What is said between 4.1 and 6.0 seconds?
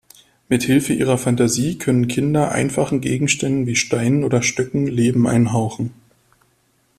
oder Stöcken Leben einhauchen.